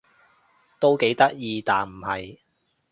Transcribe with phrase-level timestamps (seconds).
[0.79, 2.39] 都幾得意但唔係